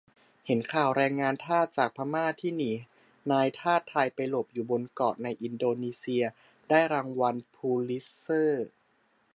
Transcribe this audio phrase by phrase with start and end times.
[0.47, 2.71] เห็นข่าวแรงงานทาสจากพม่า ที่หนี
[3.31, 6.23] นายทาสไทยไปหลบอยู่บนเกาะในอินโดนีเซีย
[6.69, 8.67] ได้รางวัลพูลิตเซอร์